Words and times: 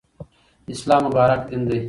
اسلام 0.73 1.01
مبارک 1.07 1.41
دین 1.49 1.61
دی. 1.67 1.79